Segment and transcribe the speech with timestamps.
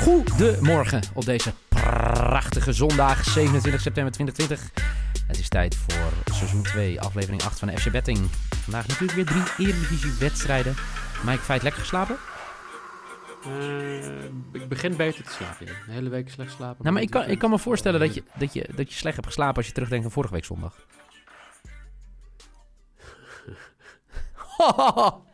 [0.00, 4.70] Goedemorgen op deze prachtige zondag 27 september 2020.
[5.26, 8.18] Het is tijd voor seizoen 2, aflevering 8 van de FC Betting.
[8.62, 10.74] Vandaag natuurlijk weer drie Eredivisie wedstrijden.
[11.24, 12.16] Mike, feit lekker geslapen?
[13.46, 15.66] Uh, ik begin beter te slapen.
[15.66, 15.72] Ja.
[15.86, 16.82] De hele week slecht slapen.
[16.82, 19.14] Nou, maar ik kan, ik kan me voorstellen dat je, dat, je, dat je slecht
[19.14, 20.74] hebt geslapen als je terugdenkt aan vorige week zondag.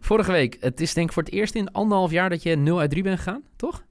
[0.00, 2.80] Vorige week, het is denk ik voor het eerst in anderhalf jaar dat je 0
[2.80, 3.84] uit 3 bent gegaan, toch?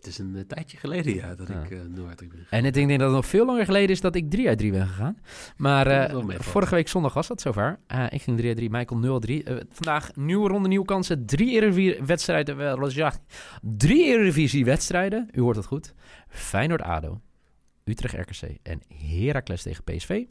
[0.00, 2.58] Het is een uh, tijdje geleden, ja, dat ik uh, 0 uit 3 ben gegaan.
[2.58, 4.70] En ik denk dat het nog veel langer geleden is dat ik 3 uit 3
[4.70, 5.18] ben gegaan.
[5.56, 7.78] Maar uh, vorige week zondag was dat zover.
[8.08, 9.44] ik ging 3 uit 3, Michael 0 uit 3.
[9.70, 11.26] vandaag nieuwe ronde, nieuwe kansen.
[11.26, 12.56] Drie Eredivisie-wedstrijden.
[13.62, 15.28] Drie Eredivisie-wedstrijden.
[15.32, 15.94] U hoort het goed.
[16.28, 17.20] Feyenoord-ADO,
[17.84, 20.24] Utrecht-RKC en Heracles tegen PSV.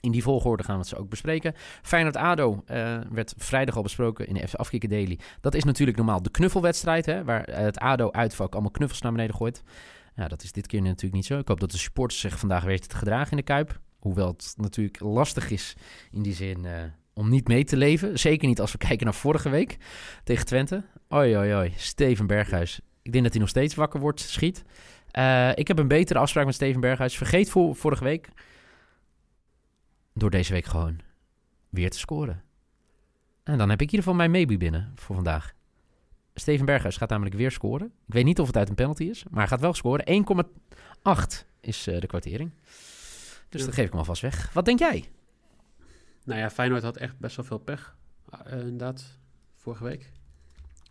[0.00, 1.54] In die volgorde gaan we het zo ook bespreken.
[1.82, 5.18] Feyenoord-ADO uh, werd vrijdag al besproken in de FC Afkikken Daily.
[5.40, 9.62] Dat is natuurlijk normaal de knuffelwedstrijd, hè, waar het ADO-uitvak allemaal knuffels naar beneden gooit.
[10.14, 11.38] Ja, dat is dit keer natuurlijk niet zo.
[11.38, 13.80] Ik hoop dat de supporters zich vandaag weten te gedragen in de Kuip.
[13.98, 15.76] Hoewel het natuurlijk lastig is
[16.10, 16.72] in die zin uh,
[17.12, 18.18] om niet mee te leven.
[18.18, 19.76] Zeker niet als we kijken naar vorige week
[20.24, 20.84] tegen Twente.
[21.08, 21.72] Oi, oi, oi.
[21.76, 22.80] Steven Berghuis.
[23.02, 24.62] Ik denk dat hij nog steeds wakker wordt, schiet.
[25.12, 27.16] Uh, ik heb een betere afspraak met Steven Berghuis.
[27.16, 28.28] Vergeet voor, vorige week
[30.18, 31.00] door deze week gewoon
[31.68, 32.42] weer te scoren.
[33.42, 35.54] En dan heb ik in ieder geval mijn maybe binnen voor vandaag.
[36.34, 37.86] Steven Berghuis gaat namelijk weer scoren.
[38.06, 40.24] Ik weet niet of het uit een penalty is, maar hij gaat wel scoren.
[41.32, 42.50] 1,8 is uh, de kwartering.
[43.48, 43.66] Dus ja.
[43.66, 44.52] dat geef ik hem alvast weg.
[44.52, 45.10] Wat denk jij?
[46.24, 47.96] Nou ja, Feyenoord had echt best wel veel pech.
[48.46, 49.18] Uh, inderdaad,
[49.56, 50.12] vorige week.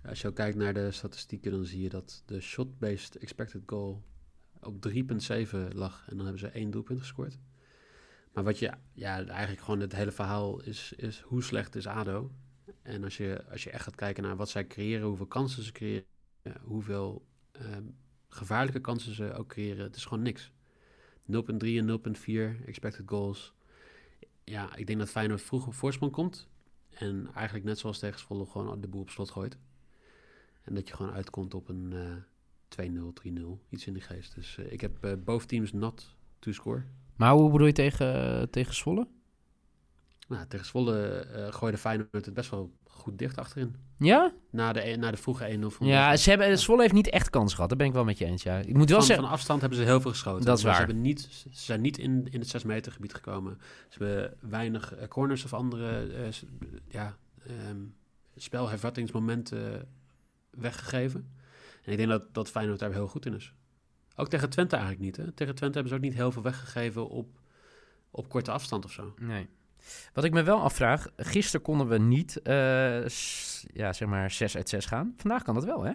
[0.07, 4.03] Als je ook kijkt naar de statistieken, dan zie je dat de shot-based expected goal
[4.61, 4.95] op 3,7
[5.69, 6.05] lag.
[6.09, 7.37] En dan hebben ze één doelpunt gescoord.
[8.37, 12.31] Maar wat je, ja, eigenlijk gewoon het hele verhaal is, is hoe slecht is ADO?
[12.81, 15.71] En als je, als je echt gaat kijken naar wat zij creëren, hoeveel kansen ze
[15.71, 16.05] creëren,
[16.61, 17.25] hoeveel
[17.61, 17.97] um,
[18.27, 20.51] gevaarlijke kansen ze ook creëren, het is gewoon niks.
[21.31, 21.99] 0,3 en
[22.59, 23.53] 0,4 expected goals.
[24.43, 26.47] Ja, ik denk dat Feyenoord vroeg op voorsprong komt.
[26.89, 29.57] En eigenlijk net zoals tegen Zwolle gewoon de boel op slot gooit.
[30.61, 31.91] En dat je gewoon uitkomt op een
[32.77, 32.91] uh,
[33.23, 34.35] 2-0, 3-0, iets in die geest.
[34.35, 36.85] Dus uh, ik heb uh, both teams not to score.
[37.17, 39.07] Maar hoe bedoel je tegen, tegen Zwolle?
[40.27, 43.75] Nou, tegen Zwolle uh, gooide Feyenoord het best wel goed dicht achterin.
[43.97, 44.33] Ja?
[44.51, 47.53] Na de, na de vroege 1-0 van Ja, ze hebben, Zwolle heeft niet echt kans
[47.53, 47.69] gehad.
[47.69, 48.57] Daar ben ik wel met je eens, ja.
[48.57, 49.25] Ik moet wel van, zeggen...
[49.25, 50.45] van afstand hebben ze heel veel geschoten.
[50.45, 50.73] Dat is waar.
[50.73, 53.57] Ze, hebben niet, ze zijn niet in, in het 6 meter gebied gekomen.
[53.89, 56.27] Ze hebben weinig uh, corners of andere uh,
[56.87, 57.17] ja,
[57.69, 57.95] um,
[58.35, 59.87] spelhervattingsmomenten
[60.49, 61.35] weggegeven.
[61.83, 63.53] En ik denk dat, dat Feyenoord daar heel goed in is.
[64.19, 65.15] Ook tegen Twente eigenlijk niet.
[65.25, 65.31] Hè?
[65.31, 67.27] Tegen Twente hebben ze ook niet heel veel weggegeven op,
[68.11, 69.13] op korte afstand of zo.
[69.19, 69.47] Nee.
[70.13, 73.07] Wat ik me wel afvraag, gisteren konden we niet, uh,
[73.73, 75.13] ja, zeg maar 6 uit 6 gaan.
[75.17, 75.91] Vandaag kan dat wel, hè?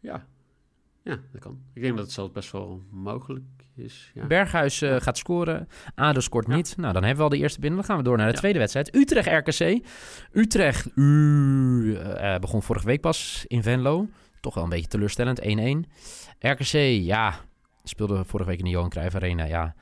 [0.00, 0.26] Ja.
[1.02, 1.62] Ja, dat kan.
[1.72, 4.10] Ik denk dat het zelfs best wel mogelijk is.
[4.14, 4.26] Ja.
[4.26, 5.68] Berghuis uh, gaat scoren.
[5.94, 6.54] ADO scoort ja.
[6.54, 6.76] niet.
[6.76, 7.78] Nou, dan hebben we al de eerste binnen.
[7.78, 8.38] Dan gaan we door naar de ja.
[8.38, 8.94] tweede wedstrijd.
[8.94, 9.86] Utrecht-RKC.
[10.32, 14.08] Utrecht uh, begon vorige week pas in Venlo
[14.42, 15.40] toch wel een beetje teleurstellend.
[15.40, 15.44] 1-1.
[16.38, 16.72] RKC,
[17.02, 17.40] ja,
[17.84, 19.44] speelde vorige week in de Johan Cruijff Arena.
[19.44, 19.74] Ja,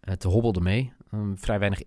[0.00, 0.92] het hobbelde mee.
[1.14, 1.80] Um, vrij weinig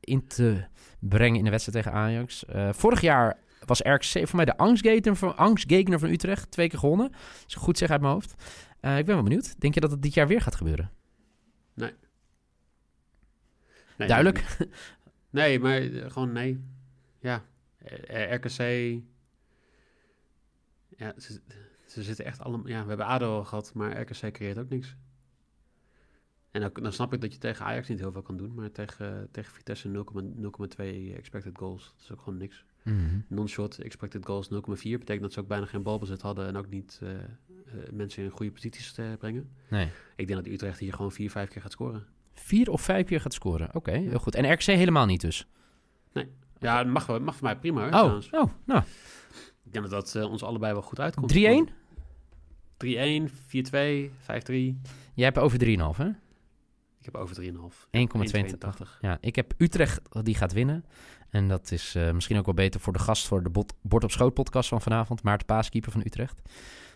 [0.00, 0.64] in te
[0.98, 2.44] brengen in de wedstrijd tegen Ajax.
[2.54, 6.50] Uh, vorig jaar was RKC voor mij de angstgegner van, angstgegner van Utrecht.
[6.50, 7.12] Twee keer gewonnen.
[7.46, 8.34] Ik goed zeg uit mijn hoofd.
[8.80, 9.60] Uh, ik ben wel benieuwd.
[9.60, 10.90] Denk je dat het dit jaar weer gaat gebeuren?
[11.74, 11.92] Nee.
[13.96, 14.44] nee Duidelijk?
[15.30, 15.80] Nee, maar
[16.10, 16.64] gewoon nee.
[17.20, 17.44] Ja,
[18.08, 18.58] RKC...
[20.96, 21.14] Ja,
[21.94, 22.68] ze, zitten echt allemaal...
[22.68, 24.96] Ja, we hebben ADO al gehad, maar RKC creëert ook niks.
[26.50, 28.70] En ook, dan snap ik dat je tegen Ajax niet heel veel kan doen, maar
[28.70, 30.84] tegen, tegen Vitesse 0,2
[31.16, 31.84] expected goals.
[31.84, 32.64] Dat is ook gewoon niks.
[32.82, 33.24] Mm -hmm.
[33.28, 37.00] Non-shot expected goals 0,4 betekent dat ze ook bijna geen balbezit hadden en ook niet
[37.02, 37.18] uh, uh,
[37.92, 39.50] mensen in goede posities te brengen.
[39.68, 39.88] Nee.
[40.16, 42.06] Ik denk dat Utrecht hier gewoon vier, vijf keer gaat scoren.
[42.32, 43.68] Vier of vijf keer gaat scoren?
[43.68, 44.34] Oké, okay, heel goed.
[44.34, 45.46] En RKC helemaal niet dus?
[46.12, 46.28] Nee.
[46.58, 47.90] Ja, het mag, mag voor mij prima.
[47.90, 48.82] Hoor, oh, oh, nou.
[49.64, 51.34] Ik denk dat dat uh, ons allebei wel goed uitkomt.
[51.34, 51.36] 3-1?
[52.84, 52.86] 3-1,
[53.26, 54.80] 4-2, 5-3.
[55.14, 56.08] Jij hebt over 3,5, hè?
[56.98, 57.50] Ik heb over 3,5.
[57.90, 59.00] 1,82.
[59.00, 60.84] Ja, ik heb Utrecht die gaat winnen.
[61.30, 64.04] En dat is uh, misschien ook wel beter voor de gast voor de bot, Bord
[64.04, 65.22] op Schoot podcast van vanavond.
[65.22, 66.40] Maarten Paaskeeper van Utrecht.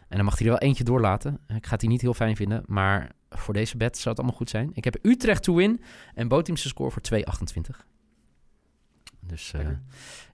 [0.08, 1.40] En dan mag hij er wel eentje doorlaten.
[1.46, 2.62] Ik ga die niet heel fijn vinden.
[2.66, 4.70] Maar voor deze bet zou het allemaal goed zijn.
[4.74, 5.82] Ik heb Utrecht to win.
[6.14, 7.02] En Boteamse score voor
[7.70, 7.86] 2,28.
[9.20, 9.68] Dus uh,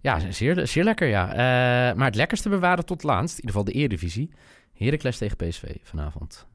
[0.01, 1.31] ja, zeer, zeer lekker, ja.
[1.31, 3.39] Uh, maar het lekkerste bewaren tot laatst.
[3.39, 4.31] In ieder geval de Eredivisie.
[4.75, 6.47] Heracles tegen PSV vanavond.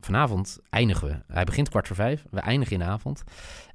[0.00, 1.34] Vanavond eindigen we.
[1.34, 2.24] Hij begint kwart voor vijf.
[2.30, 3.22] We eindigen in de avond.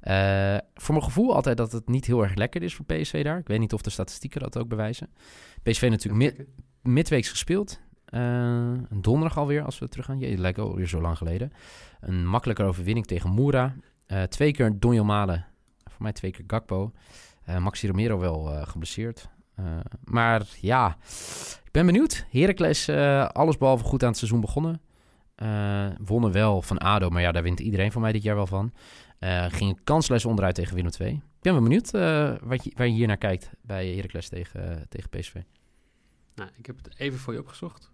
[0.02, 3.38] Uh, voor mijn gevoel altijd dat het niet heel erg lekker is voor PSV daar.
[3.38, 5.08] Ik weet niet of de statistieken dat ook bewijzen.
[5.62, 6.46] PSV natuurlijk mid,
[6.82, 7.80] midweeks gespeeld.
[8.10, 10.18] Uh, donderdag alweer, als we terug gaan.
[10.18, 11.52] Je lijkt alweer zo lang geleden.
[12.00, 13.76] Een makkelijke overwinning tegen Moura.
[14.06, 15.46] Uh, twee keer Donjo Malen.
[15.84, 16.92] Voor mij twee keer Gakpo.
[17.48, 19.28] Uh, Maxi Romero wel geblesseerd.
[20.04, 20.96] Maar ja,
[21.64, 22.26] ik ben benieuwd.
[22.30, 22.88] Heracles,
[23.32, 24.80] alles behalve goed aan het seizoen begonnen.
[26.06, 28.72] wonnen wel van ADO, maar ja, daar wint iedereen van mij dit jaar wel van.
[29.48, 31.12] ging kansloos onderuit tegen Willem II.
[31.12, 31.90] Ik ben wel benieuwd
[32.40, 35.34] wat je, waar je hier naar kijkt bij Heracles tegen, tegen PSV.
[36.34, 37.90] Nou, ik heb het even voor je opgezocht.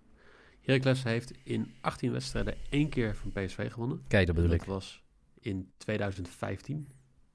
[0.60, 4.02] Heracles heeft in 18 wedstrijden één keer van PSV gewonnen.
[4.08, 4.66] Kijk, dat bedoel dat ik.
[4.66, 5.02] Dat was
[5.40, 6.88] in 2015.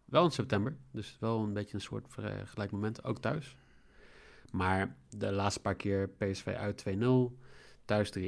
[0.05, 2.05] Wel in september, dus wel een beetje een soort
[2.43, 3.55] gelijk moment, ook thuis.
[4.51, 7.43] Maar de laatste paar keer PSV uit 2-0,
[7.85, 8.21] thuis 3-1,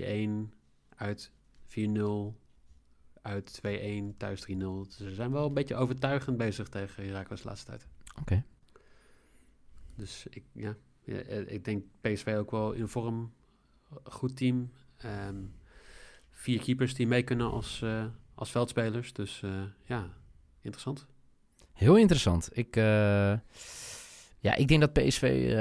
[0.95, 1.31] uit
[1.67, 1.79] 4-0,
[3.21, 4.47] uit 2-1, thuis 3-0.
[4.47, 7.87] Dus ze zijn wel een beetje overtuigend bezig tegen Heracles de laatste tijd.
[8.09, 8.21] Oké.
[8.21, 8.43] Okay.
[9.95, 10.75] Dus ik, ja,
[11.45, 13.33] ik denk PSV ook wel in vorm.
[14.03, 14.71] Goed team.
[15.05, 15.53] Um,
[16.29, 18.05] vier keepers die mee kunnen als, uh,
[18.35, 19.13] als veldspelers.
[19.13, 20.13] Dus uh, ja,
[20.61, 21.05] interessant.
[21.73, 22.49] Heel interessant.
[22.57, 23.33] Ik, uh,
[24.39, 25.53] ja, ik denk dat PSV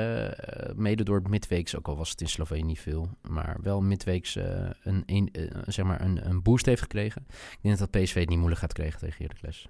[0.77, 4.35] mede door midweeks, ook al was het in Slovenië niet veel, maar wel midweeks
[4.83, 5.31] een, een,
[5.67, 7.27] zeg maar een, een boost heeft gekregen.
[7.29, 9.69] Ik denk dat PSV het niet moeilijk gaat krijgen tegen Heracles.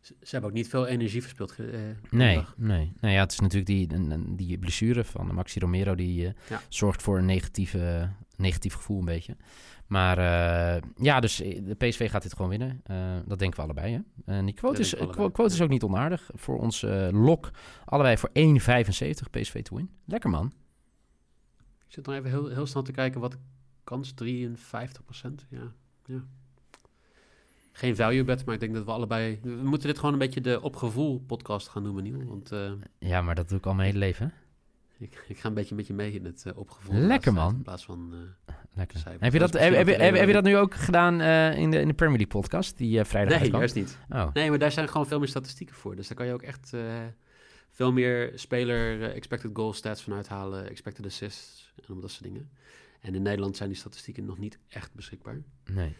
[0.00, 1.54] Ze, ze hebben ook niet veel energie verspeeld.
[1.58, 1.66] Uh,
[2.10, 2.92] nee, nee.
[3.00, 6.60] Nou ja, het is natuurlijk die, die blessure van Maxi Romero die uh, ja.
[6.68, 8.08] zorgt voor een negatieve,
[8.40, 9.36] negatief gevoel een beetje.
[9.86, 12.82] Maar uh, ja, dus de PSV gaat dit gewoon winnen.
[13.26, 13.92] dat denken we allebei.
[13.92, 14.32] Hè?
[14.34, 16.30] En die quote, is, quote is ook niet onaardig.
[16.34, 17.50] Voor ons lok
[17.84, 19.90] allebei voor 1,75 PSV te win.
[20.04, 20.52] Lekker man.
[21.86, 23.38] Ik zit nog even heel, heel snel te kijken wat de
[23.84, 25.02] kans 53
[25.48, 25.72] Ja,
[26.06, 26.24] ja
[27.80, 29.38] geen value bet, maar ik denk dat we allebei...
[29.42, 32.24] We moeten dit gewoon een beetje de opgevoel podcast gaan noemen, Niel.
[32.24, 34.32] Want, uh, ja, maar dat doe ik al mijn hele leven.
[35.00, 36.52] Ik, ik ga een beetje met je mee in het uh.
[36.90, 37.54] Lekker man.
[37.54, 38.10] In plaats van...
[38.12, 39.02] Uh, Lekker.
[39.18, 41.20] Heb je, dat, heb, heb, heb, heb, je dat nu ook gedaan
[41.56, 43.98] in, de, in de Premier League podcast, die vrijdag Nee, juist niet.
[44.08, 44.32] Oh.
[44.32, 45.96] Nee, maar daar zijn gewoon veel meer statistieken voor.
[45.96, 46.72] Dus daar kan je ook echt
[47.70, 52.50] veel meer speler expected goal stats van uithalen, expected assists en om dat soort dingen.
[53.00, 55.42] En in Nederland zijn die statistieken nog niet echt beschikbaar.
[55.64, 55.94] Nee.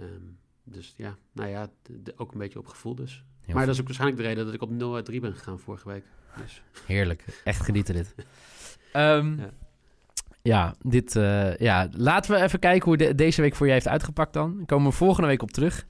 [0.00, 1.68] Um, dus ja, nou ja,
[2.16, 3.24] ook een beetje op gevoel dus.
[3.40, 5.34] Heel maar dat is ook waarschijnlijk de reden dat ik op 0 uit 3 ben
[5.34, 6.04] gegaan vorige week.
[6.36, 6.62] Dus.
[6.86, 8.14] Heerlijk, echt genieten dit.
[8.92, 9.50] um, ja.
[10.42, 10.74] ja.
[10.80, 14.32] dit, uh, ja, laten we even kijken hoe de, deze week voor je heeft uitgepakt
[14.32, 14.56] dan.
[14.56, 15.86] Dan komen we volgende week op terug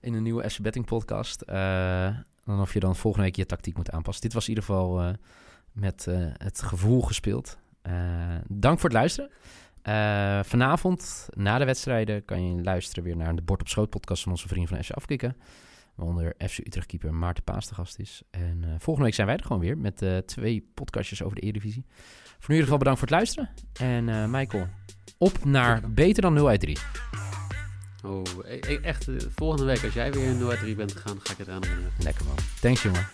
[0.00, 1.42] in een nieuwe FC Betting podcast.
[1.46, 4.22] Uh, dan of je dan volgende week je tactiek moet aanpassen.
[4.22, 5.10] Dit was in ieder geval uh,
[5.72, 6.06] met
[6.36, 7.58] het gevoel gespeeld.
[8.46, 9.30] dank voor het luisteren.
[9.88, 14.22] Uh, vanavond, na de wedstrijden, kan je luisteren weer naar de Bord op Schoot podcast
[14.22, 15.36] van onze vrienden van FC Afkikken.
[15.94, 18.22] Waaronder FC Utrecht keeper Maarten Paas de gast is.
[18.30, 21.42] En uh, volgende week zijn wij er gewoon weer met uh, twee podcastjes over de
[21.42, 21.84] Eredivisie.
[22.24, 23.50] Voor in ieder geval bedankt voor het luisteren.
[23.80, 24.66] En Michael,
[25.18, 26.76] op naar beter dan 0 uit 3.
[28.04, 31.38] Oh, e echt, volgende week als jij weer 0 uit 3 bent gegaan, ga ik
[31.38, 31.92] het aannemen.
[31.98, 32.36] Lekker man.
[32.60, 33.06] Thanks jongen.